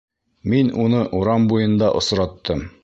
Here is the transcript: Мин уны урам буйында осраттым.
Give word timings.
Мин 0.53 0.71
уны 0.85 1.03
урам 1.21 1.47
буйында 1.53 1.95
осраттым. 2.03 2.71